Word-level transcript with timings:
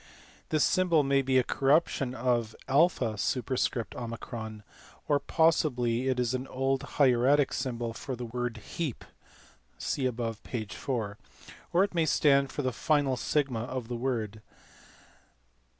This 0.49 0.63
symbol 0.63 1.03
may 1.03 1.21
be 1.21 1.37
a 1.37 1.43
corruption 1.43 2.15
of 2.15 2.55
OP, 2.67 3.03
or 3.03 5.19
possibly 5.27 6.07
is 6.07 6.33
an 6.33 6.47
old 6.47 6.81
hieratic 6.81 7.53
symbol 7.53 7.93
for 7.93 8.15
the 8.15 8.25
word 8.25 8.57
heap 8.57 9.05
(see 9.77 10.07
above, 10.07 10.41
p. 10.41 10.65
4), 10.65 11.19
or 11.71 11.83
it 11.83 11.93
may 11.93 12.07
stand 12.07 12.51
for 12.51 12.63
the 12.63 12.73
final 12.73 13.15
sigma 13.15 13.59
of 13.61 13.89
the 13.89 13.95
word. 13.95 14.41